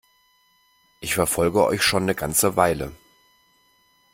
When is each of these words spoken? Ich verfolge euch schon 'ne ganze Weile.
Ich 0.99 1.13
verfolge 1.13 1.63
euch 1.63 1.83
schon 1.83 2.05
'ne 2.05 2.15
ganze 2.15 2.55
Weile. 2.55 2.91